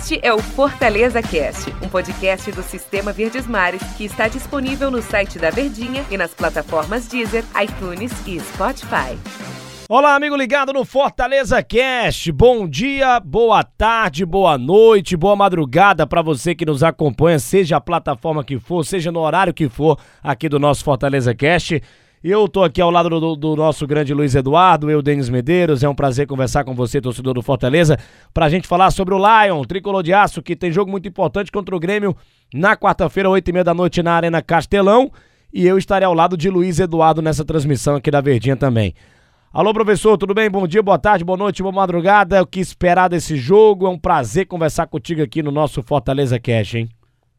Este 0.00 0.18
é 0.22 0.32
o 0.32 0.38
Fortaleza 0.38 1.20
Cast, 1.20 1.70
um 1.82 1.88
podcast 1.88 2.50
do 2.52 2.62
Sistema 2.62 3.12
Verdes 3.12 3.46
Mares 3.46 3.82
que 3.98 4.04
está 4.06 4.28
disponível 4.28 4.90
no 4.90 5.02
site 5.02 5.38
da 5.38 5.50
Verdinha 5.50 6.02
e 6.10 6.16
nas 6.16 6.32
plataformas 6.32 7.06
Deezer, 7.06 7.44
iTunes 7.62 8.10
e 8.26 8.40
Spotify. 8.40 9.18
Olá, 9.86 10.14
amigo 10.14 10.34
ligado 10.34 10.72
no 10.72 10.86
Fortaleza 10.86 11.62
Cast. 11.62 12.32
Bom 12.32 12.66
dia, 12.66 13.20
boa 13.20 13.62
tarde, 13.62 14.24
boa 14.24 14.56
noite, 14.56 15.18
boa 15.18 15.36
madrugada 15.36 16.06
para 16.06 16.22
você 16.22 16.54
que 16.54 16.64
nos 16.64 16.82
acompanha, 16.82 17.38
seja 17.38 17.76
a 17.76 17.80
plataforma 17.80 18.42
que 18.42 18.58
for, 18.58 18.82
seja 18.86 19.12
no 19.12 19.20
horário 19.20 19.52
que 19.52 19.68
for 19.68 19.98
aqui 20.22 20.48
do 20.48 20.58
nosso 20.58 20.82
Fortaleza 20.82 21.34
Cast. 21.34 21.82
Eu 22.22 22.46
tô 22.46 22.62
aqui 22.62 22.82
ao 22.82 22.90
lado 22.90 23.08
do, 23.08 23.34
do, 23.34 23.56
nosso 23.56 23.86
grande 23.86 24.12
Luiz 24.12 24.34
Eduardo, 24.34 24.90
eu, 24.90 25.00
Denis 25.00 25.30
Medeiros. 25.30 25.82
É 25.82 25.88
um 25.88 25.94
prazer 25.94 26.26
conversar 26.26 26.64
com 26.64 26.74
você, 26.74 27.00
torcedor 27.00 27.32
do 27.32 27.40
Fortaleza, 27.40 27.96
pra 28.34 28.50
gente 28.50 28.68
falar 28.68 28.90
sobre 28.90 29.14
o 29.14 29.18
Lion, 29.18 29.64
tricolor 29.64 30.02
de 30.02 30.12
aço, 30.12 30.42
que 30.42 30.54
tem 30.54 30.70
jogo 30.70 30.90
muito 30.90 31.08
importante 31.08 31.50
contra 31.50 31.74
o 31.74 31.80
Grêmio 31.80 32.14
na 32.52 32.76
quarta-feira, 32.76 33.30
oito 33.30 33.48
e 33.48 33.52
meia 33.54 33.64
da 33.64 33.72
noite, 33.72 34.02
na 34.02 34.12
Arena 34.12 34.42
Castelão. 34.42 35.10
E 35.50 35.66
eu 35.66 35.78
estarei 35.78 36.04
ao 36.04 36.12
lado 36.12 36.36
de 36.36 36.50
Luiz 36.50 36.78
Eduardo 36.78 37.22
nessa 37.22 37.42
transmissão 37.42 37.96
aqui 37.96 38.10
da 38.10 38.20
Verdinha 38.20 38.54
também. 38.54 38.94
Alô, 39.50 39.72
professor, 39.72 40.18
tudo 40.18 40.34
bem? 40.34 40.50
Bom 40.50 40.66
dia, 40.66 40.82
boa 40.82 40.98
tarde, 40.98 41.24
boa 41.24 41.38
noite, 41.38 41.62
boa 41.62 41.74
madrugada. 41.74 42.42
O 42.42 42.46
que 42.46 42.60
esperar 42.60 43.08
desse 43.08 43.34
jogo? 43.34 43.86
É 43.86 43.88
um 43.88 43.98
prazer 43.98 44.44
conversar 44.44 44.86
contigo 44.88 45.22
aqui 45.22 45.42
no 45.42 45.50
nosso 45.50 45.82
Fortaleza 45.82 46.38
Cash, 46.38 46.74
hein? 46.74 46.88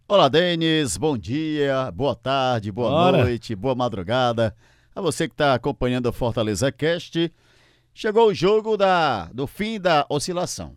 Olá, 0.08 0.28
Denis. 0.28 0.98
Bom 0.98 1.18
dia, 1.18 1.90
boa 1.92 2.16
tarde, 2.16 2.72
boa 2.72 2.90
Bora. 2.90 3.24
noite, 3.24 3.56
boa 3.56 3.74
madrugada. 3.76 4.56
A 4.94 5.00
você 5.02 5.28
que 5.28 5.34
está 5.34 5.54
acompanhando 5.54 6.08
o 6.08 6.14
Fortaleza 6.14 6.70
Cast, 6.72 7.32
chegou 7.94 8.28
o 8.28 8.34
jogo 8.34 8.76
da, 8.76 9.26
do 9.28 9.48
fim 9.48 9.80
da 9.80 10.06
oscilação. 10.10 10.76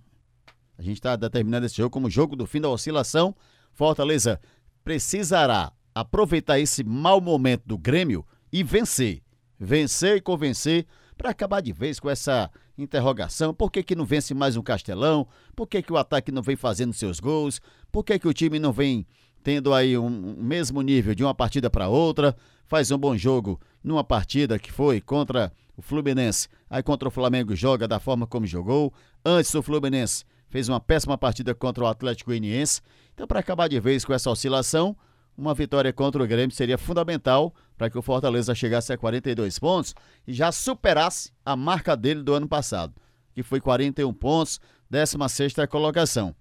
A 0.78 0.83
gente 0.83 0.98
está 0.98 1.16
determinando 1.16 1.66
esse 1.66 1.77
jogo 1.77 1.91
como 1.91 2.09
jogo 2.09 2.37
do 2.37 2.47
fim 2.47 2.60
da 2.60 2.69
oscilação. 2.69 3.34
Fortaleza 3.73 4.41
precisará 4.84 5.72
aproveitar 5.92 6.61
esse 6.61 6.84
mau 6.84 7.20
momento 7.20 7.62
do 7.66 7.77
Grêmio 7.77 8.25
e 8.53 8.62
vencer. 8.62 9.20
Vencer 9.59 10.16
e 10.19 10.20
convencer 10.20 10.86
para 11.16 11.31
acabar 11.31 11.61
de 11.61 11.72
vez 11.72 11.98
com 11.98 12.09
essa 12.09 12.50
interrogação. 12.77 13.55
Por 13.55 13.70
que, 13.70 13.83
que 13.83 13.94
não 13.94 14.05
vence 14.05 14.34
mais 14.34 14.56
um 14.56 14.62
Castelão? 14.62 15.27
Por 15.55 15.67
que, 15.67 15.83
que 15.83 15.92
o 15.92 15.97
ataque 15.97 16.33
não 16.33 16.42
vem 16.42 16.56
fazendo 16.56 16.92
seus 16.92 17.20
gols? 17.20 17.61
Por 17.92 18.05
que, 18.05 18.19
que 18.19 18.28
o 18.28 18.34
time 18.34 18.58
não 18.58 18.72
vem 18.72 19.06
tendo 19.44 19.75
aí 19.75 19.97
um, 19.97 20.06
um 20.06 20.42
mesmo 20.42 20.81
nível 20.81 21.14
de 21.14 21.22
uma 21.22 21.34
partida 21.34 21.69
para 21.69 21.86
outra, 21.86 22.34
faz 22.66 22.91
um 22.91 22.97
bom 22.97 23.14
jogo 23.16 23.61
numa 23.84 24.03
partida 24.03 24.58
que 24.58 24.72
foi 24.72 25.00
contra 25.00 25.53
o 25.77 25.83
Fluminense, 25.83 26.48
aí 26.69 26.83
contra 26.83 27.08
o 27.08 27.11
Flamengo 27.11 27.55
joga 27.55 27.86
da 27.86 28.00
forma 28.00 28.27
como 28.27 28.47
jogou. 28.47 28.92
Antes 29.25 29.55
o 29.55 29.62
Fluminense 29.62 30.25
fez 30.48 30.69
uma 30.69 30.81
péssima 30.81 31.19
partida 31.19 31.55
contra 31.55 31.84
o 31.84 31.86
Atlético 31.86 32.31
Goianiense. 32.31 32.81
Então, 33.12 33.27
para 33.27 33.41
acabar 33.41 33.69
de 33.69 33.78
vez 33.78 34.05
com 34.05 34.14
essa 34.14 34.31
oscilação, 34.31 34.97
uma 35.36 35.54
vitória 35.54 35.92
contra 35.92 36.22
o 36.22 36.27
Grêmio 36.27 36.54
seria 36.54 36.78
fundamental 36.78 37.54
para 37.77 37.90
que 37.90 37.98
o 37.98 38.02
Fortaleza 38.02 38.54
chegasse 38.54 38.92
a 38.92 38.98
42 38.98 39.58
pontos 39.58 39.94
e 40.26 40.32
já 40.32 40.52
superasse 40.52 41.32
a 41.44 41.56
marca 41.56 41.96
dele 41.96 42.22
do 42.22 42.34
ano 42.34 42.48
passado, 42.48 42.94
que 43.34 43.42
foi 43.42 43.60
41 43.60 44.12
pontos, 44.12 44.60
16 44.91 45.54
colocação. 45.68 46.34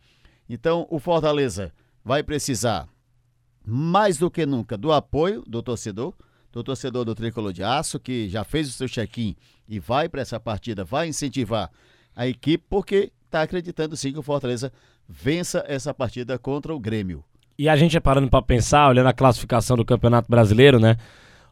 Então, 0.48 0.88
o 0.90 1.00
Fortaleza 1.00 1.74
vai 2.04 2.22
precisar 2.22 2.88
mais 3.66 4.18
do 4.18 4.30
que 4.30 4.46
nunca 4.46 4.78
do 4.78 4.92
apoio 4.92 5.44
do 5.48 5.64
torcedor, 5.64 6.14
do 6.52 6.64
torcedor 6.64 7.06
do 7.06 7.16
Tricolor 7.16 7.52
de 7.52 7.64
Aço, 7.64 8.00
que 8.00 8.30
já 8.30 8.44
fez 8.44 8.70
o 8.70 8.72
seu 8.74 8.88
check-in 8.88 9.36
e 9.68 9.80
vai 9.80 10.08
para 10.08 10.22
essa 10.22 10.40
partida, 10.40 10.84
vai 10.84 11.08
incentivar 11.08 11.72
a 12.16 12.28
equipe, 12.28 12.64
porque 12.70 13.12
está 13.26 13.42
acreditando 13.42 13.98
sim 13.98 14.14
que 14.14 14.20
o 14.20 14.24
Fortaleza 14.24 14.72
vença 15.08 15.64
essa 15.68 15.94
partida 15.94 16.38
contra 16.38 16.76
o 16.76 16.80
Grêmio. 16.80 17.24
E 17.58 17.70
a 17.70 17.76
gente 17.76 17.96
é 17.96 18.00
parando 18.00 18.30
para 18.30 18.42
pensar, 18.42 18.90
olhando 18.90 19.08
a 19.08 19.14
classificação 19.14 19.78
do 19.78 19.86
Campeonato 19.86 20.30
Brasileiro, 20.30 20.80
né? 20.80 20.98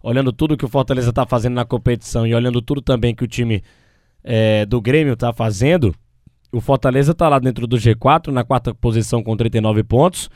Olhando 0.01 0.33
tudo 0.33 0.57
que 0.57 0.65
o 0.65 0.67
Fortaleza 0.67 1.09
está 1.09 1.25
fazendo 1.25 1.53
na 1.53 1.65
competição 1.65 2.25
e 2.25 2.33
olhando 2.33 2.61
tudo 2.61 2.81
também 2.81 3.13
que 3.13 3.23
o 3.23 3.27
time 3.27 3.63
é, 4.23 4.65
do 4.65 4.81
Grêmio 4.81 5.13
está 5.13 5.31
fazendo, 5.31 5.93
o 6.51 6.59
Fortaleza 6.59 7.11
está 7.11 7.29
lá 7.29 7.39
dentro 7.39 7.67
do 7.67 7.77
G4, 7.77 8.27
na 8.27 8.43
quarta 8.43 8.73
posição 8.73 9.23
com 9.23 9.37
39 9.37 9.83
pontos. 9.83 10.29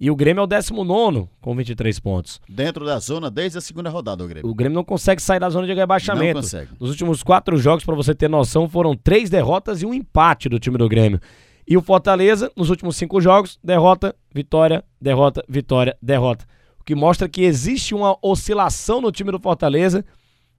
E 0.00 0.12
o 0.12 0.16
Grêmio 0.16 0.40
é 0.40 0.44
o 0.44 0.46
19 0.46 1.28
com 1.40 1.56
23 1.56 1.98
pontos. 1.98 2.40
Dentro 2.48 2.86
da 2.86 3.00
zona 3.00 3.28
desde 3.28 3.58
a 3.58 3.60
segunda 3.60 3.90
rodada, 3.90 4.22
o 4.24 4.28
Grêmio. 4.28 4.48
O 4.48 4.54
Grêmio 4.54 4.76
não 4.76 4.84
consegue 4.84 5.20
sair 5.20 5.40
da 5.40 5.50
zona 5.50 5.66
de 5.66 5.74
rebaixamento. 5.74 6.34
Não 6.34 6.42
consegue. 6.42 6.70
Nos 6.78 6.90
últimos 6.90 7.24
quatro 7.24 7.56
jogos, 7.58 7.84
para 7.84 7.96
você 7.96 8.14
ter 8.14 8.28
noção, 8.28 8.68
foram 8.68 8.94
três 8.94 9.28
derrotas 9.28 9.82
e 9.82 9.86
um 9.86 9.92
empate 9.92 10.48
do 10.48 10.60
time 10.60 10.78
do 10.78 10.88
Grêmio. 10.88 11.20
E 11.68 11.76
o 11.76 11.82
Fortaleza, 11.82 12.50
nos 12.56 12.70
últimos 12.70 12.96
cinco 12.96 13.20
jogos, 13.20 13.58
derrota, 13.62 14.16
vitória, 14.34 14.82
derrota, 14.98 15.44
vitória, 15.46 15.94
derrota. 16.00 16.46
O 16.80 16.84
que 16.84 16.94
mostra 16.94 17.28
que 17.28 17.42
existe 17.42 17.94
uma 17.94 18.16
oscilação 18.22 19.02
no 19.02 19.12
time 19.12 19.30
do 19.30 19.38
Fortaleza 19.38 20.02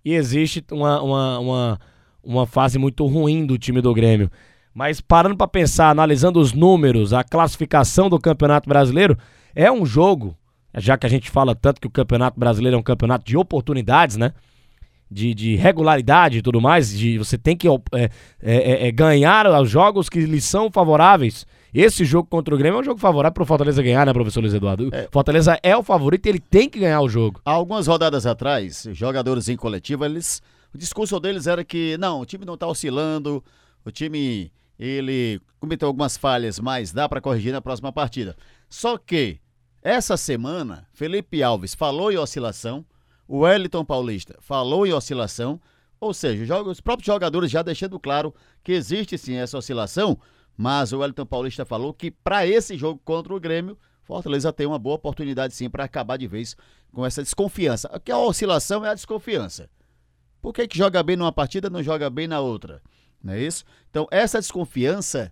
e 0.05 0.13
existe 0.13 0.63
uma, 0.71 1.01
uma, 1.01 1.39
uma, 1.39 1.79
uma 2.23 2.45
fase 2.45 2.77
muito 2.77 3.07
ruim 3.07 3.43
do 3.43 3.57
time 3.57 3.81
do 3.81 3.91
Grêmio. 3.91 4.29
Mas 4.71 5.01
parando 5.01 5.35
para 5.35 5.47
pensar, 5.47 5.89
analisando 5.89 6.39
os 6.39 6.53
números, 6.53 7.11
a 7.11 7.23
classificação 7.23 8.07
do 8.07 8.19
Campeonato 8.19 8.69
Brasileiro, 8.69 9.17
é 9.55 9.71
um 9.71 9.87
jogo, 9.87 10.37
já 10.77 10.95
que 10.95 11.07
a 11.07 11.09
gente 11.09 11.31
fala 11.31 11.55
tanto 11.55 11.81
que 11.81 11.87
o 11.87 11.91
Campeonato 11.91 12.39
Brasileiro 12.39 12.77
é 12.77 12.79
um 12.79 12.83
campeonato 12.83 13.25
de 13.25 13.35
oportunidades, 13.35 14.15
né? 14.15 14.31
De, 15.11 15.33
de 15.33 15.55
regularidade 15.55 16.37
e 16.37 16.41
tudo 16.41 16.61
mais, 16.61 16.95
de 16.95 17.17
você 17.17 17.35
tem 17.35 17.57
que 17.57 17.67
é, 17.67 17.71
é, 17.93 18.09
é, 18.43 18.87
é, 18.87 18.91
ganhar 18.91 19.47
os 19.59 19.67
jogos 19.67 20.07
que 20.07 20.19
lhe 20.19 20.39
são 20.39 20.69
favoráveis. 20.69 21.47
Esse 21.73 22.05
jogo 22.05 22.27
contra 22.29 22.53
o 22.53 22.57
Grêmio 22.57 22.77
é 22.77 22.81
um 22.81 22.83
jogo 22.83 22.99
favorável 22.99 23.33
para 23.33 23.43
o 23.43 23.45
Fortaleza 23.45 23.81
ganhar, 23.81 24.05
né, 24.05 24.13
professor 24.13 24.41
Luiz 24.41 24.53
Eduardo? 24.53 24.89
É. 24.93 25.07
Fortaleza 25.11 25.59
é 25.63 25.75
o 25.75 25.81
favorito 25.81 26.27
e 26.27 26.29
ele 26.29 26.39
tem 26.39 26.69
que 26.69 26.79
ganhar 26.79 27.01
o 27.01 27.09
jogo. 27.09 27.41
Há 27.43 27.51
algumas 27.51 27.87
rodadas 27.87 28.27
atrás, 28.27 28.87
jogadores 28.91 29.49
em 29.49 29.57
coletivo, 29.57 30.05
eles, 30.05 30.43
o 30.73 30.77
discurso 30.77 31.19
deles 31.19 31.47
era 31.47 31.63
que, 31.63 31.97
não, 31.97 32.21
o 32.21 32.25
time 32.25 32.45
não 32.45 32.53
está 32.53 32.67
oscilando, 32.67 33.43
o 33.83 33.91
time 33.91 34.51
ele 34.79 35.41
cometeu 35.59 35.87
algumas 35.87 36.15
falhas, 36.17 36.59
mas 36.59 36.91
dá 36.91 37.09
para 37.09 37.19
corrigir 37.19 37.51
na 37.51 37.61
próxima 37.61 37.91
partida. 37.91 38.35
Só 38.69 38.97
que 38.97 39.39
essa 39.81 40.17
semana, 40.17 40.87
Felipe 40.93 41.41
Alves 41.41 41.73
falou 41.73 42.11
em 42.11 42.17
oscilação, 42.17 42.85
o 43.29 43.41
Wellington 43.41 43.85
Paulista 43.85 44.35
falou 44.41 44.87
em 44.87 44.91
oscilação, 44.91 45.61
ou 45.99 46.15
seja, 46.15 46.61
os 46.63 46.81
próprios 46.81 47.05
jogadores 47.05 47.51
já 47.51 47.61
deixando 47.61 47.99
claro 47.99 48.33
que 48.63 48.71
existe 48.71 49.19
sim 49.19 49.35
essa 49.35 49.55
oscilação, 49.55 50.17
mas 50.57 50.91
o 50.91 50.97
Wellington 50.97 51.27
Paulista 51.27 51.63
falou 51.63 51.93
que 51.93 52.09
para 52.09 52.47
esse 52.47 52.75
jogo 52.75 52.99
contra 53.05 53.31
o 53.31 53.39
Grêmio, 53.39 53.77
Fortaleza 54.01 54.51
tem 54.51 54.65
uma 54.65 54.79
boa 54.79 54.95
oportunidade 54.95 55.53
sim 55.53 55.69
para 55.69 55.83
acabar 55.83 56.17
de 56.17 56.25
vez 56.25 56.57
com 56.91 57.05
essa 57.05 57.21
desconfiança. 57.21 57.87
Porque 57.89 58.11
a 58.11 58.17
oscilação 58.17 58.83
é 58.83 58.89
a 58.89 58.95
desconfiança. 58.95 59.69
Por 60.41 60.51
que, 60.51 60.67
que 60.67 60.77
joga 60.77 61.03
bem 61.03 61.15
numa 61.15 61.31
partida 61.31 61.69
não 61.69 61.83
joga 61.83 62.09
bem 62.09 62.27
na 62.27 62.39
outra? 62.39 62.81
Não 63.23 63.33
é 63.33 63.41
isso? 63.41 63.63
Então, 63.91 64.07
essa 64.09 64.39
desconfiança 64.39 65.31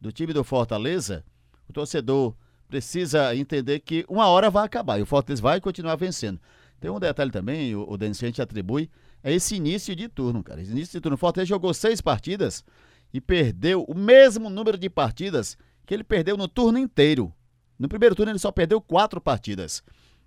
do 0.00 0.10
time 0.10 0.32
do 0.32 0.42
Fortaleza, 0.42 1.22
o 1.68 1.72
torcedor 1.74 2.34
precisa 2.66 3.36
entender 3.36 3.80
que 3.80 4.06
uma 4.08 4.26
hora 4.28 4.48
vai 4.48 4.64
acabar 4.64 4.98
e 4.98 5.02
o 5.02 5.06
Fortaleza 5.06 5.42
vai 5.42 5.60
continuar 5.60 5.96
vencendo. 5.96 6.40
Tem 6.80 6.90
um 6.90 7.00
detalhe 7.00 7.30
também, 7.30 7.74
o, 7.74 7.88
o 7.88 7.96
Denis, 7.96 8.22
a 8.22 8.26
gente 8.26 8.42
atribui, 8.42 8.90
é 9.22 9.32
esse 9.32 9.56
início 9.56 9.94
de 9.96 10.08
turno, 10.08 10.42
cara. 10.42 10.60
Esse 10.60 10.70
início 10.70 10.92
de 10.92 11.00
turno. 11.00 11.14
O 11.14 11.18
Fortaleza 11.18 11.48
jogou 11.48 11.72
seis 11.74 12.00
partidas 12.00 12.64
e 13.12 13.20
perdeu 13.20 13.82
o 13.84 13.94
mesmo 13.94 14.48
número 14.48 14.78
de 14.78 14.88
partidas 14.88 15.56
que 15.84 15.94
ele 15.94 16.04
perdeu 16.04 16.36
no 16.36 16.46
turno 16.46 16.78
inteiro. 16.78 17.32
No 17.78 17.88
primeiro 17.88 18.14
turno 18.14 18.32
ele 18.32 18.38
só 18.38 18.50
perdeu 18.50 18.80
quatro 18.80 19.20
partidas. 19.20 19.82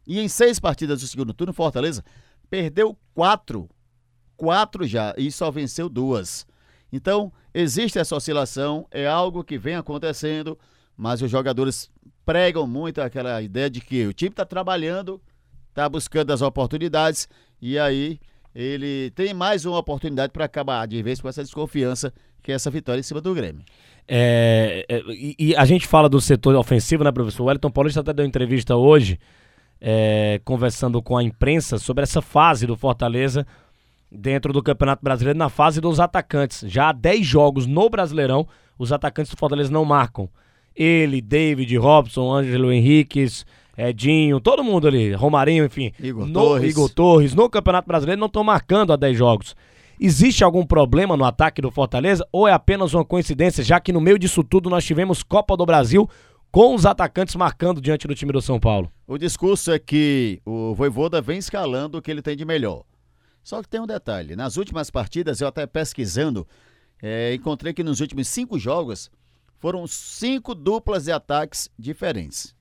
E 0.05 0.19
em 0.19 0.27
seis 0.27 0.59
partidas 0.59 1.01
do 1.01 1.07
segundo 1.07 1.33
turno, 1.33 1.53
Fortaleza 1.53 2.03
perdeu 2.49 2.97
quatro. 3.13 3.69
Quatro 4.35 4.87
já, 4.87 5.13
e 5.17 5.31
só 5.31 5.51
venceu 5.51 5.87
duas. 5.87 6.47
Então, 6.91 7.31
existe 7.53 7.99
essa 7.99 8.15
oscilação, 8.15 8.87
é 8.89 9.05
algo 9.05 9.43
que 9.43 9.57
vem 9.57 9.75
acontecendo, 9.75 10.57
mas 10.97 11.21
os 11.21 11.29
jogadores 11.29 11.91
pregam 12.25 12.65
muito 12.65 13.01
aquela 13.01 13.41
ideia 13.41 13.69
de 13.69 13.81
que 13.81 14.07
o 14.07 14.13
time 14.13 14.31
está 14.31 14.45
trabalhando, 14.45 15.21
está 15.69 15.87
buscando 15.87 16.31
as 16.31 16.41
oportunidades 16.41 17.27
e 17.61 17.77
aí 17.77 18.19
ele 18.53 19.11
tem 19.11 19.33
mais 19.33 19.65
uma 19.65 19.77
oportunidade 19.77 20.33
para 20.33 20.45
acabar 20.45 20.87
de 20.87 21.01
vez 21.01 21.21
com 21.21 21.29
essa 21.29 21.43
desconfiança 21.43 22.13
que 22.41 22.51
é 22.51 22.55
essa 22.55 22.69
vitória 22.69 22.99
em 22.99 23.03
cima 23.03 23.21
do 23.21 23.33
Grêmio. 23.33 23.63
É, 24.07 24.85
é, 24.89 25.03
e, 25.07 25.55
a 25.55 25.65
gente 25.65 25.85
fala 25.85 26.09
do 26.09 26.19
setor 26.19 26.55
ofensivo, 26.55 27.03
né, 27.03 27.11
professor? 27.11 27.43
O 27.43 27.45
Wellington 27.45 27.69
Paulista 27.69 27.99
até 27.99 28.11
deu 28.11 28.25
entrevista 28.25 28.75
hoje, 28.75 29.19
é, 29.79 30.41
conversando 30.43 31.01
com 31.01 31.15
a 31.15 31.23
imprensa 31.23 31.77
sobre 31.77 32.03
essa 32.03 32.21
fase 32.21 32.65
do 32.65 32.75
Fortaleza 32.75 33.45
dentro 34.11 34.51
do 34.51 34.63
Campeonato 34.63 35.03
Brasileiro 35.03 35.37
na 35.37 35.49
fase 35.49 35.79
dos 35.79 35.99
atacantes. 35.99 36.63
Já 36.67 36.89
há 36.89 36.91
10 36.91 37.25
jogos 37.25 37.67
no 37.67 37.87
Brasileirão, 37.89 38.47
os 38.79 38.91
atacantes 38.91 39.31
do 39.31 39.37
Fortaleza 39.37 39.71
não 39.71 39.85
marcam. 39.85 40.27
Ele, 40.75 41.21
David, 41.21 41.77
Robson, 41.77 42.33
Ângelo 42.33 42.71
Henriquez, 42.71 43.45
Edinho, 43.87 44.41
todo 44.41 44.63
mundo 44.63 44.87
ali, 44.87 45.13
Romarinho, 45.13 45.63
enfim. 45.63 45.91
Igor 45.99 46.25
no, 46.25 46.33
Torres. 46.33 46.69
Igor 46.69 46.89
Torres, 46.89 47.33
no 47.33 47.49
Campeonato 47.49 47.87
Brasileiro 47.87 48.19
não 48.19 48.27
estão 48.27 48.43
marcando 48.43 48.91
há 48.91 48.95
10 48.97 49.17
jogos. 49.17 49.55
Existe 49.97 50.43
algum 50.43 50.65
problema 50.65 51.15
no 51.15 51.23
ataque 51.23 51.61
do 51.61 51.71
Fortaleza 51.71 52.27
ou 52.31 52.47
é 52.47 52.51
apenas 52.51 52.93
uma 52.93 53.05
coincidência, 53.05 53.63
já 53.63 53.79
que 53.79 53.93
no 53.93 54.01
meio 54.01 54.19
disso 54.19 54.43
tudo 54.43 54.69
nós 54.69 54.83
tivemos 54.85 55.23
Copa 55.23 55.55
do 55.55 55.65
Brasil 55.65 56.09
com 56.51 56.75
os 56.75 56.85
atacantes 56.85 57.35
marcando 57.35 57.79
diante 57.79 58.07
do 58.07 58.15
time 58.15 58.31
do 58.31 58.41
São 58.41 58.59
Paulo? 58.59 58.91
O 59.07 59.17
discurso 59.17 59.71
é 59.71 59.79
que 59.79 60.41
o 60.45 60.73
Voivoda 60.73 61.21
vem 61.21 61.37
escalando 61.37 61.97
o 61.97 62.01
que 62.01 62.09
ele 62.09 62.21
tem 62.21 62.35
de 62.35 62.43
melhor. 62.43 62.83
Só 63.43 63.61
que 63.61 63.69
tem 63.69 63.79
um 63.79 63.87
detalhe: 63.87 64.35
nas 64.35 64.57
últimas 64.57 64.89
partidas, 64.89 65.39
eu 65.39 65.47
até 65.47 65.65
pesquisando, 65.65 66.45
é, 67.01 67.33
encontrei 67.33 67.73
que 67.73 67.83
nos 67.83 67.99
últimos 68.01 68.27
cinco 68.27 68.59
jogos 68.59 69.09
foram 69.57 69.85
cinco 69.87 70.53
duplas 70.53 71.05
de 71.05 71.11
ataques 71.11 71.69
diferentes. 71.77 72.55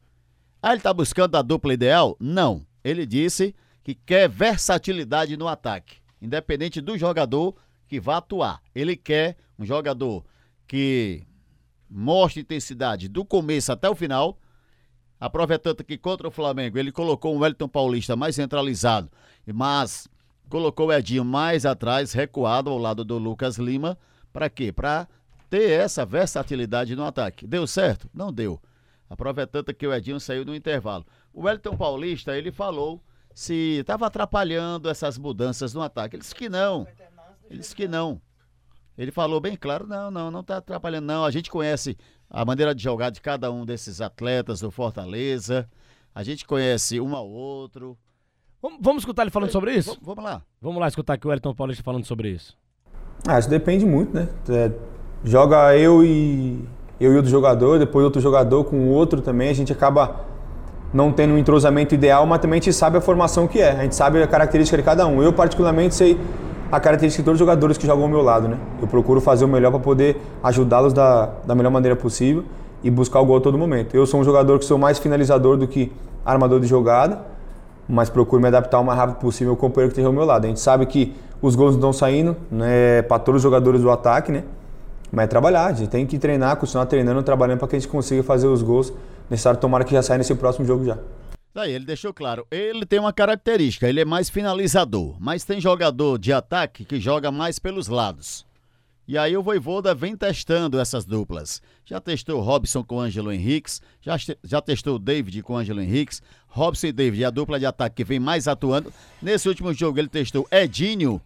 Ah, 0.60 0.70
ele 0.70 0.78
está 0.78 0.92
buscando 0.92 1.36
a 1.36 1.42
dupla 1.42 1.72
ideal? 1.72 2.16
Não. 2.18 2.66
Ele 2.82 3.06
disse 3.06 3.54
que 3.84 3.94
quer 3.94 4.28
versatilidade 4.28 5.36
no 5.36 5.46
ataque, 5.46 5.96
independente 6.20 6.80
do 6.80 6.98
jogador 6.98 7.54
que 7.86 8.00
vá 8.00 8.18
atuar. 8.18 8.60
Ele 8.74 8.96
quer 8.96 9.36
um 9.58 9.64
jogador 9.64 10.24
que 10.66 11.24
mostre 11.88 12.42
intensidade 12.42 13.08
do 13.08 13.24
começo 13.24 13.72
até 13.72 13.88
o 13.88 13.94
final. 13.94 14.38
Aproveitando 15.20 15.82
que 15.82 15.96
contra 15.96 16.28
o 16.28 16.30
Flamengo 16.30 16.78
ele 16.78 16.92
colocou 16.92 17.34
um 17.34 17.38
Wellington 17.38 17.68
Paulista 17.68 18.14
mais 18.14 18.36
centralizado, 18.36 19.10
mas 19.46 20.06
colocou 20.48 20.88
o 20.88 20.92
Edinho 20.92 21.24
mais 21.24 21.66
atrás, 21.66 22.12
recuado 22.12 22.70
ao 22.70 22.78
lado 22.78 23.04
do 23.04 23.18
Lucas 23.18 23.58
Lima. 23.58 23.98
Para 24.32 24.48
quê? 24.48 24.70
Para 24.70 25.08
ter 25.50 25.70
essa 25.70 26.04
versatilidade 26.04 26.94
no 26.94 27.04
ataque. 27.04 27.46
Deu 27.46 27.66
certo? 27.66 28.08
Não 28.12 28.32
deu. 28.32 28.60
Aproveitando 29.08 29.72
que 29.72 29.86
o 29.86 29.94
Edinho 29.94 30.20
saiu 30.20 30.44
no 30.44 30.54
intervalo. 30.54 31.06
O 31.32 31.42
Wellington 31.42 31.76
Paulista, 31.76 32.36
ele 32.36 32.52
falou 32.52 33.02
se 33.34 33.78
estava 33.80 34.06
atrapalhando 34.06 34.88
essas 34.88 35.16
mudanças 35.16 35.72
no 35.72 35.80
ataque. 35.80 36.16
Ele 36.16 36.22
disse 36.22 36.34
que 36.34 36.48
não. 36.48 36.86
Ele 37.48 37.60
disse 37.60 37.74
que 37.74 37.88
não. 37.88 38.20
Ele 38.96 39.12
falou 39.12 39.40
bem 39.40 39.56
claro, 39.56 39.86
não, 39.86 40.10
não, 40.10 40.30
não 40.30 40.40
está 40.40 40.56
atrapalhando 40.56 41.06
não. 41.06 41.24
A 41.24 41.30
gente 41.30 41.50
conhece 41.50 41.96
a 42.28 42.44
maneira 42.44 42.74
de 42.74 42.82
jogar 42.82 43.10
de 43.10 43.20
cada 43.20 43.50
um 43.50 43.64
desses 43.64 44.00
atletas 44.00 44.60
do 44.60 44.70
Fortaleza. 44.70 45.68
A 46.12 46.22
gente 46.24 46.44
conhece 46.44 47.00
um 47.00 47.14
ao 47.14 47.28
outro. 47.28 47.96
Vamos, 48.60 48.80
vamos 48.82 49.02
escutar 49.02 49.22
ele 49.22 49.30
falando 49.30 49.52
sobre 49.52 49.72
isso? 49.72 49.96
Vamos 50.02 50.24
lá. 50.24 50.42
Vamos 50.60 50.80
lá 50.80 50.88
escutar 50.88 51.14
aqui 51.14 51.26
o 51.26 51.30
Wellington 51.30 51.54
Paulista 51.54 51.84
falando 51.84 52.04
sobre 52.04 52.30
isso. 52.30 52.58
Ah, 53.26 53.38
isso 53.38 53.48
depende 53.48 53.86
muito, 53.86 54.12
né? 54.12 54.28
É, 54.48 54.72
joga 55.22 55.76
eu 55.76 56.04
e 56.04 56.68
eu 57.00 57.12
e 57.12 57.16
outro 57.16 57.30
jogador, 57.30 57.78
depois 57.78 58.04
outro 58.04 58.20
jogador 58.20 58.64
com 58.64 58.88
outro 58.88 59.20
também, 59.20 59.48
a 59.48 59.54
gente 59.54 59.72
acaba 59.72 60.16
não 60.92 61.12
tendo 61.12 61.34
um 61.34 61.38
entrosamento 61.38 61.94
ideal, 61.94 62.26
mas 62.26 62.40
também 62.40 62.58
a 62.58 62.62
gente 62.62 62.72
sabe 62.72 62.98
a 62.98 63.00
formação 63.00 63.46
que 63.46 63.60
é, 63.60 63.70
a 63.70 63.82
gente 63.82 63.94
sabe 63.94 64.22
a 64.22 64.26
característica 64.26 64.76
de 64.76 64.82
cada 64.82 65.06
um. 65.06 65.22
Eu 65.22 65.32
particularmente 65.32 65.94
sei 65.94 66.18
a 66.72 66.80
característica 66.80 67.22
de 67.22 67.24
todos 67.24 67.36
os 67.36 67.38
jogadores 67.38 67.78
que 67.78 67.86
jogam 67.86 68.04
ao 68.04 68.08
meu 68.08 68.22
lado, 68.22 68.48
né? 68.48 68.58
Eu 68.80 68.88
procuro 68.88 69.20
fazer 69.20 69.44
o 69.44 69.48
melhor 69.48 69.70
para 69.70 69.80
poder 69.80 70.20
ajudá-los 70.42 70.92
da, 70.92 71.30
da 71.46 71.54
melhor 71.54 71.70
maneira 71.70 71.96
possível 71.96 72.44
e 72.82 72.90
buscar 72.90 73.20
o 73.20 73.26
gol 73.26 73.38
a 73.38 73.40
todo 73.40 73.56
momento. 73.56 73.94
Eu 73.94 74.06
sou 74.06 74.20
um 74.20 74.24
jogador 74.24 74.58
que 74.58 74.64
sou 74.64 74.78
mais 74.78 74.98
finalizador 74.98 75.56
do 75.56 75.66
que 75.66 75.92
armador 76.24 76.60
de 76.60 76.66
jogada, 76.66 77.20
mas 77.88 78.10
procuro 78.10 78.40
me 78.40 78.48
adaptar 78.48 78.80
o 78.80 78.84
mais 78.84 78.98
rápido 78.98 79.16
possível 79.16 79.52
ao 79.52 79.56
companheiro 79.56 79.90
que 79.90 79.96
tem 79.96 80.04
ao 80.04 80.12
meu 80.12 80.24
lado. 80.24 80.44
A 80.44 80.48
gente 80.48 80.60
sabe 80.60 80.84
que 80.86 81.14
os 81.40 81.54
gols 81.54 81.70
não 81.70 81.78
estão 81.78 81.92
saindo, 81.92 82.36
né, 82.50 83.02
para 83.02 83.18
todos 83.18 83.38
os 83.38 83.42
jogadores 83.42 83.80
do 83.80 83.90
ataque, 83.90 84.30
né? 84.30 84.44
Mas 85.10 85.24
é 85.24 85.26
trabalhar, 85.26 85.66
a 85.66 85.72
gente 85.72 85.88
tem 85.88 86.06
que 86.06 86.18
treinar, 86.18 86.56
continuar 86.56 86.86
treinando, 86.86 87.22
trabalhando 87.22 87.58
para 87.58 87.68
que 87.68 87.76
a 87.76 87.78
gente 87.78 87.88
consiga 87.88 88.22
fazer 88.22 88.46
os 88.46 88.62
gols 88.62 88.92
necessários. 89.28 89.60
Tomara 89.60 89.84
que 89.84 89.92
já 89.92 90.02
saia 90.02 90.18
nesse 90.18 90.34
próximo 90.34 90.66
jogo 90.66 90.84
já. 90.84 90.98
Daí 91.54 91.72
ele 91.72 91.84
deixou 91.84 92.14
claro, 92.14 92.46
ele 92.50 92.86
tem 92.86 93.00
uma 93.00 93.12
característica, 93.12 93.88
ele 93.88 94.00
é 94.00 94.04
mais 94.04 94.28
finalizador, 94.28 95.16
mas 95.18 95.44
tem 95.44 95.60
jogador 95.60 96.18
de 96.18 96.32
ataque 96.32 96.84
que 96.84 97.00
joga 97.00 97.32
mais 97.32 97.58
pelos 97.58 97.88
lados. 97.88 98.46
E 99.08 99.16
aí 99.16 99.34
o 99.36 99.42
Voivoda 99.42 99.94
vem 99.94 100.14
testando 100.14 100.78
essas 100.78 101.06
duplas. 101.06 101.62
Já 101.84 101.98
testou 101.98 102.42
Robson 102.42 102.84
com 102.84 103.00
Ângelo 103.00 103.32
Henriques, 103.32 103.80
já, 104.02 104.16
já 104.44 104.60
testou 104.60 104.98
David 104.98 105.42
com 105.42 105.56
Ângelo 105.56 105.80
Henriques, 105.80 106.22
Robson 106.46 106.88
e 106.88 106.92
David, 106.92 107.24
a 107.24 107.30
dupla 107.30 107.58
de 107.58 107.64
ataque 107.64 107.96
que 107.96 108.04
vem 108.04 108.20
mais 108.20 108.46
atuando. 108.46 108.92
Nesse 109.20 109.48
último 109.48 109.72
jogo 109.72 109.98
ele 109.98 110.08
testou 110.08 110.46
Edinho 110.52 111.20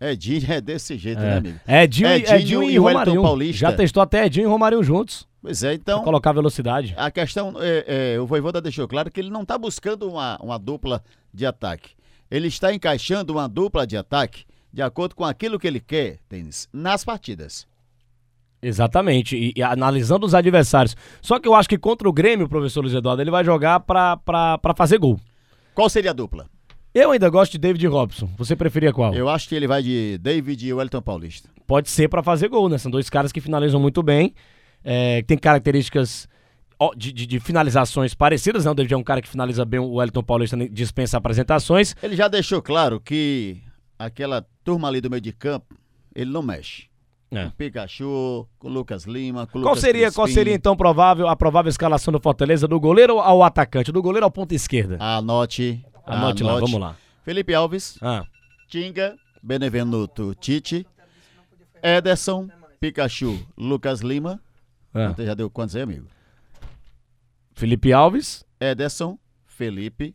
Edinho 0.00 0.44
é 0.52 0.60
desse 0.60 0.96
jeito, 0.96 1.20
né, 1.20 1.26
é. 1.26 1.30
né, 1.30 1.36
amigo? 1.36 1.60
Edinho, 1.66 2.08
Edinho, 2.08 2.36
Edinho 2.36 2.62
e, 2.62 2.74
e 2.74 2.78
Romarinho. 2.78 3.22
Paulista. 3.22 3.58
Já 3.58 3.72
testou 3.72 4.02
até 4.02 4.26
Edinho 4.26 4.44
e 4.44 4.48
Romarinho 4.48 4.82
juntos. 4.82 5.26
Pois 5.40 5.62
é, 5.62 5.74
então. 5.74 5.98
Pra 5.98 6.04
colocar 6.04 6.32
velocidade. 6.32 6.94
A 6.96 7.10
questão, 7.10 7.54
é, 7.58 8.14
é, 8.14 8.20
o 8.20 8.26
Voivoda 8.26 8.60
deixou 8.60 8.86
claro 8.88 9.10
que 9.10 9.20
ele 9.20 9.30
não 9.30 9.42
está 9.42 9.56
buscando 9.56 10.08
uma, 10.08 10.36
uma 10.42 10.58
dupla 10.58 11.02
de 11.32 11.46
ataque. 11.46 11.90
Ele 12.30 12.48
está 12.48 12.74
encaixando 12.74 13.32
uma 13.32 13.48
dupla 13.48 13.86
de 13.86 13.96
ataque 13.96 14.44
de 14.72 14.82
acordo 14.82 15.14
com 15.14 15.24
aquilo 15.24 15.58
que 15.58 15.66
ele 15.66 15.80
quer, 15.80 16.18
tênis, 16.28 16.68
nas 16.70 17.02
partidas. 17.02 17.66
Exatamente, 18.60 19.36
e, 19.36 19.52
e, 19.56 19.62
analisando 19.62 20.26
os 20.26 20.34
adversários. 20.34 20.96
Só 21.22 21.38
que 21.38 21.46
eu 21.48 21.54
acho 21.54 21.68
que 21.68 21.78
contra 21.78 22.08
o 22.08 22.12
Grêmio, 22.12 22.48
professor 22.48 22.82
Luiz 22.82 22.92
Eduardo, 22.92 23.22
ele 23.22 23.30
vai 23.30 23.44
jogar 23.44 23.80
para 23.80 24.74
fazer 24.76 24.98
gol. 24.98 25.18
Qual 25.74 25.88
seria 25.88 26.10
a 26.10 26.14
dupla? 26.14 26.46
Eu 26.96 27.10
ainda 27.10 27.28
gosto 27.28 27.52
de 27.52 27.58
David 27.58 27.86
Robson. 27.88 28.26
Você 28.38 28.56
preferia 28.56 28.90
qual? 28.90 29.12
Eu 29.12 29.28
acho 29.28 29.46
que 29.46 29.54
ele 29.54 29.66
vai 29.66 29.82
de 29.82 30.16
David 30.16 30.66
e 30.66 30.72
Wellington 30.72 31.02
Paulista. 31.02 31.50
Pode 31.66 31.90
ser 31.90 32.08
para 32.08 32.22
fazer 32.22 32.48
gol, 32.48 32.70
né? 32.70 32.78
São 32.78 32.90
dois 32.90 33.10
caras 33.10 33.30
que 33.30 33.38
finalizam 33.38 33.78
muito 33.78 34.02
bem. 34.02 34.34
É, 34.82 35.20
tem 35.20 35.36
características 35.36 36.26
de, 36.96 37.12
de, 37.12 37.26
de, 37.26 37.38
finalizações 37.38 38.14
parecidas, 38.14 38.64
né? 38.64 38.70
O 38.70 38.74
David 38.74 38.94
é 38.94 38.96
um 38.96 39.02
cara 39.02 39.20
que 39.20 39.28
finaliza 39.28 39.62
bem, 39.66 39.78
o 39.78 39.96
Wellington 39.96 40.22
Paulista 40.22 40.56
dispensa 40.70 41.18
apresentações. 41.18 41.94
Ele 42.02 42.16
já 42.16 42.28
deixou 42.28 42.62
claro 42.62 42.98
que 42.98 43.58
aquela 43.98 44.46
turma 44.64 44.88
ali 44.88 45.02
do 45.02 45.10
meio 45.10 45.20
de 45.20 45.32
campo, 45.32 45.76
ele 46.14 46.30
não 46.30 46.40
mexe. 46.40 46.86
É. 47.30 47.44
Com 47.44 47.50
Pikachu, 47.50 48.48
com 48.58 48.68
Lucas 48.70 49.04
Lima, 49.04 49.46
com 49.46 49.60
qual 49.60 49.74
Lucas 49.74 49.80
seria 49.80 50.10
Qual 50.10 50.28
seria 50.28 50.54
então 50.54 50.74
provável, 50.74 51.28
a 51.28 51.36
provável 51.36 51.68
escalação 51.68 52.10
do 52.10 52.20
Fortaleza 52.20 52.66
do 52.66 52.80
goleiro 52.80 53.18
ao 53.18 53.42
atacante? 53.42 53.92
Do 53.92 54.00
goleiro 54.00 54.24
ao 54.24 54.30
ponta 54.30 54.54
esquerda? 54.54 54.96
Anote 54.98 55.84
Anote, 56.06 56.42
Anote. 56.42 56.44
lá, 56.44 56.60
vamos 56.60 56.80
lá. 56.80 56.96
Felipe 57.22 57.52
Alves, 57.54 57.98
ah. 58.00 58.24
Tinga, 58.68 59.16
Benevenuto 59.42 60.34
Tite, 60.36 60.86
Ederson, 61.82 62.48
Pikachu, 62.80 63.44
Lucas 63.56 64.00
Lima. 64.00 64.40
Ah. 64.94 65.08
Você 65.08 65.26
já 65.26 65.34
deu 65.34 65.50
quantos 65.50 65.74
aí, 65.76 65.82
amigo? 65.82 66.06
Felipe 67.54 67.92
Alves. 67.92 68.44
Ederson, 68.60 69.18
Felipe, 69.46 70.14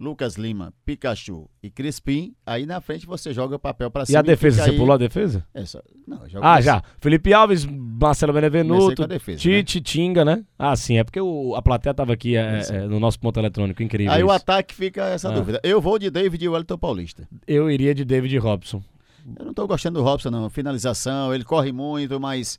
Lucas 0.00 0.36
Lima, 0.36 0.72
Pikachu 0.86 1.46
e 1.62 1.68
Crispim, 1.70 2.34
aí 2.46 2.64
na 2.64 2.80
frente 2.80 3.04
você 3.04 3.34
joga 3.34 3.56
o 3.56 3.58
papel 3.58 3.90
para 3.90 4.06
cima. 4.06 4.16
E 4.16 4.18
a 4.18 4.22
defesa, 4.22 4.64
você 4.64 4.70
aí... 4.70 4.76
pulou 4.78 4.94
a 4.94 4.96
defesa? 4.96 5.46
É 5.52 5.66
só... 5.66 5.82
Não, 6.08 6.22
ah, 6.40 6.58
já. 6.58 6.82
Felipe 6.98 7.34
Alves, 7.34 7.66
Marcelo 7.66 8.32
Benevenuto, 8.32 9.06
defesa, 9.06 9.38
Tite, 9.38 9.78
né? 9.78 9.84
Tinga, 9.84 10.24
né? 10.24 10.42
Ah, 10.58 10.74
sim, 10.74 10.96
é 10.96 11.04
porque 11.04 11.20
o, 11.20 11.54
a 11.54 11.60
plateia 11.60 11.92
tava 11.92 12.14
aqui 12.14 12.34
é, 12.34 12.62
é, 12.70 12.80
no 12.86 12.98
nosso 12.98 13.20
ponto 13.20 13.38
eletrônico, 13.38 13.82
incrível 13.82 14.10
Aí 14.10 14.20
isso. 14.20 14.26
o 14.26 14.30
ataque 14.30 14.74
fica 14.74 15.04
essa 15.04 15.28
ah. 15.28 15.32
dúvida. 15.32 15.60
Eu 15.62 15.82
vou 15.82 15.98
de 15.98 16.10
David 16.10 16.42
e 16.42 16.48
Wellington 16.48 16.78
Paulista. 16.78 17.28
Eu 17.46 17.70
iria 17.70 17.94
de 17.94 18.02
David 18.02 18.38
Robson. 18.38 18.82
Eu 19.38 19.44
não 19.44 19.52
tô 19.52 19.66
gostando 19.66 19.98
do 19.98 20.04
Robson, 20.04 20.30
não. 20.30 20.48
Finalização, 20.48 21.34
ele 21.34 21.44
corre 21.44 21.72
muito, 21.72 22.18
mas 22.18 22.58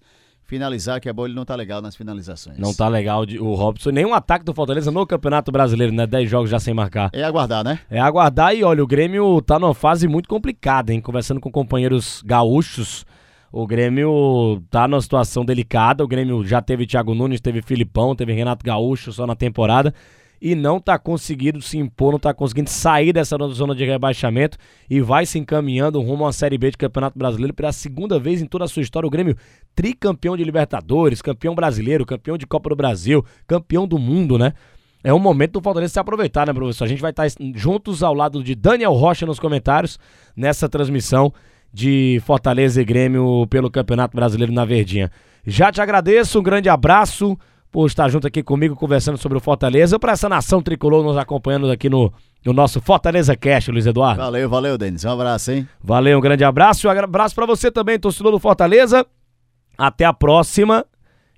finalizar, 0.52 1.00
que 1.00 1.08
é 1.08 1.14
bom, 1.14 1.24
ele 1.24 1.34
não 1.34 1.46
tá 1.46 1.56
legal 1.56 1.82
nas 1.82 1.96
finalizações. 1.96 2.58
Não 2.58 2.74
tá 2.74 2.90
legal 2.90 3.26
de, 3.26 3.40
o 3.40 3.54
Robson. 3.54 3.90
Nenhum 3.90 4.14
ataque 4.14 4.44
do 4.44 4.54
Fortaleza 4.54 4.92
no 4.92 5.08
Campeonato 5.08 5.50
Brasileiro, 5.50 5.94
né? 5.94 6.06
10 6.06 6.30
jogos 6.30 6.50
já 6.50 6.60
sem 6.60 6.74
marcar. 6.74 7.10
É 7.14 7.24
aguardar, 7.24 7.64
né? 7.64 7.80
É 7.90 8.02
aguardar 8.02 8.54
e 8.54 8.62
olha, 8.62 8.84
o 8.84 8.88
Grêmio 8.88 9.42
tá 9.42 9.58
numa 9.58 9.74
fase 9.74 10.10
muito 10.10 10.28
complicada, 10.28 10.92
hein? 10.92 11.00
Conversando 11.00 11.40
com 11.40 11.50
companheiros 11.50 12.22
gaúchos. 12.26 13.06
O 13.50 13.66
Grêmio 13.66 14.62
tá 14.70 14.90
numa 14.90 15.00
situação 15.00 15.46
delicada. 15.46 16.04
O 16.04 16.08
Grêmio 16.08 16.46
já 16.46 16.62
teve 16.62 16.86
Thiago 16.86 17.16
Nunes, 17.16 17.40
teve 17.40 17.62
Filipão, 17.62 18.14
teve 18.14 18.34
Renato 18.34 18.66
Gaúcho 18.66 19.14
só 19.14 19.26
na 19.26 19.36
temporada 19.36 19.94
e 20.42 20.56
não 20.56 20.78
está 20.78 20.98
conseguindo 20.98 21.62
se 21.62 21.78
impor, 21.78 22.12
não 22.12 22.18
está 22.18 22.34
conseguindo 22.34 22.70
sair 22.70 23.14
dessa 23.14 23.38
zona 23.50 23.76
de 23.76 23.86
rebaixamento 23.86 24.58
e 24.90 25.00
vai 25.00 25.26
se 25.26 25.38
encaminhando 25.38 26.02
rumo 26.02 26.24
uma 26.24 26.34
Série 26.34 26.58
B 26.58 26.72
de 26.72 26.78
Campeonato 26.78 27.20
Brasileiro 27.20 27.54
pela 27.54 27.72
segunda 27.72 28.18
vez 28.18 28.42
em 28.42 28.46
toda 28.46 28.66
a 28.66 28.68
sua 28.68 28.82
história. 28.82 29.06
O 29.06 29.12
Grêmio 29.12 29.36
tricampeão 29.76 30.36
de 30.36 30.44
Libertadores, 30.44 31.22
campeão 31.22 31.54
brasileiro, 31.54 32.06
campeão 32.06 32.38
de 32.38 32.48
Copa 32.48 32.70
do 32.70 32.76
Brasil, 32.76 33.24
campeão 33.46 33.88
do 33.88 34.00
mundo, 34.00 34.38
né? 34.38 34.54
É 35.04 35.14
um 35.14 35.20
momento 35.20 35.54
do 35.54 35.62
Fortaleza 35.62 35.94
se 35.94 36.00
aproveitar, 36.00 36.48
né, 36.48 36.54
professor? 36.54 36.86
A 36.86 36.88
gente 36.88 37.02
vai 37.02 37.12
estar 37.12 37.28
juntos 37.56 38.04
ao 38.04 38.14
lado 38.14 38.44
de 38.44 38.56
Daniel 38.56 38.94
Rocha 38.94 39.26
nos 39.26 39.40
comentários 39.40 40.00
nessa 40.36 40.68
transmissão 40.70 41.34
de 41.74 42.22
Fortaleza 42.26 42.82
e 42.82 42.86
Grêmio 42.86 43.48
pelo 43.48 43.70
Campeonato 43.70 44.16
Brasileiro 44.16 44.52
na 44.52 44.66
Verdinha. 44.66 45.12
Já 45.46 45.72
te 45.72 45.82
agradeço, 45.82 46.40
um 46.40 46.44
grande 46.44 46.70
abraço 46.70 47.38
por 47.72 47.88
estar 47.88 48.10
junto 48.10 48.28
aqui 48.28 48.44
comigo 48.44 48.76
conversando 48.76 49.18
sobre 49.18 49.38
o 49.38 49.42
Fortaleza, 49.42 49.98
para 49.98 50.12
essa 50.12 50.28
nação 50.28 50.62
tricolor 50.62 51.04
nos 51.04 51.18
acompanhando 51.18 51.72
aqui 51.72 51.90
no, 51.90 52.12
no 52.46 52.52
nosso 52.52 52.82
Fortaleza 52.82 53.36
Cast, 53.36 53.72
Luiz 53.72 53.86
Eduardo. 53.86 54.22
Valeu, 54.22 54.50
valeu, 54.50 54.78
Denis. 54.78 55.06
Um 55.06 55.12
abraço, 55.12 55.52
hein? 55.52 55.68
Valeu, 55.82 56.18
um 56.18 56.22
grande 56.22 56.44
abraço. 56.44 56.88
Um 56.88 56.92
abraço 56.92 57.34
para 57.34 57.46
você 57.46 57.72
também, 57.72 57.98
torcedor 57.98 58.34
do 58.34 58.40
Fortaleza. 58.40 59.06
Até 59.78 60.04
a 60.04 60.12
próxima 60.12 60.86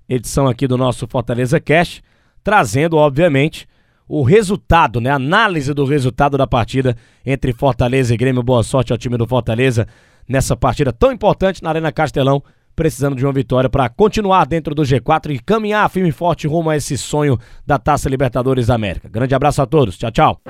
edição 0.08 0.48
aqui 0.48 0.66
do 0.66 0.76
nosso 0.76 1.06
Fortaleza 1.06 1.60
Cast, 1.60 2.02
trazendo, 2.42 2.96
obviamente, 2.96 3.68
o 4.08 4.22
resultado, 4.22 5.00
né? 5.00 5.10
Análise 5.10 5.72
do 5.72 5.84
resultado 5.84 6.36
da 6.36 6.46
partida 6.46 6.96
entre 7.24 7.52
Fortaleza 7.52 8.12
e 8.12 8.16
Grêmio. 8.16 8.42
Boa 8.42 8.62
sorte 8.62 8.92
ao 8.92 8.98
time 8.98 9.16
do 9.16 9.26
Fortaleza 9.26 9.86
nessa 10.28 10.56
partida 10.56 10.92
tão 10.92 11.12
importante 11.12 11.62
na 11.62 11.70
Arena 11.70 11.92
Castelão, 11.92 12.42
precisando 12.74 13.16
de 13.16 13.24
uma 13.24 13.32
vitória 13.32 13.70
para 13.70 13.88
continuar 13.88 14.46
dentro 14.46 14.74
do 14.74 14.82
G4 14.82 15.30
e 15.30 15.38
caminhar 15.38 15.88
firme 15.90 16.08
e 16.08 16.12
forte 16.12 16.46
rumo 16.46 16.70
a 16.70 16.76
esse 16.76 16.96
sonho 16.98 17.38
da 17.66 17.78
Taça 17.78 18.08
Libertadores 18.08 18.66
da 18.66 18.74
América. 18.74 19.08
Grande 19.08 19.34
abraço 19.34 19.62
a 19.62 19.66
todos. 19.66 19.96
Tchau, 19.96 20.10
tchau. 20.10 20.40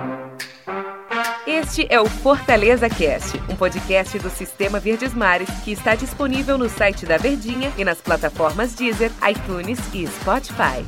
Este 1.46 1.86
é 1.90 2.00
o 2.00 2.06
Fortaleza 2.06 2.88
Cast, 2.88 3.38
um 3.50 3.56
podcast 3.56 4.18
do 4.18 4.30
Sistema 4.30 4.80
Verdes 4.80 5.14
Mares 5.14 5.48
que 5.62 5.72
está 5.72 5.94
disponível 5.94 6.56
no 6.56 6.68
site 6.68 7.04
da 7.04 7.16
Verdinha 7.18 7.70
e 7.76 7.84
nas 7.84 8.00
plataformas 8.00 8.74
Deezer, 8.74 9.10
iTunes 9.28 9.78
e 9.92 10.06
Spotify. 10.06 10.84